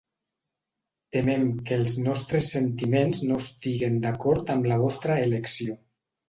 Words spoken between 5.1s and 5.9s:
elecció.